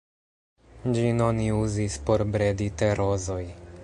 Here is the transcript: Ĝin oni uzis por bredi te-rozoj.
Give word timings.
Ĝin 0.95 1.21
oni 1.25 1.45
uzis 1.57 1.99
por 2.07 2.25
bredi 2.37 2.71
te-rozoj. 2.81 3.43